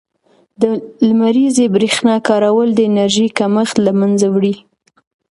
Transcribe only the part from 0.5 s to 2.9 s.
د لمریزې برښنا کارول د